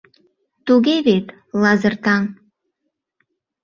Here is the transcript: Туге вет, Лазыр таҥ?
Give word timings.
Туге 0.65 0.95
вет, 1.05 1.25
Лазыр 1.61 1.95
таҥ? 2.03 2.23